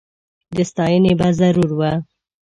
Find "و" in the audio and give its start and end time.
1.77-1.81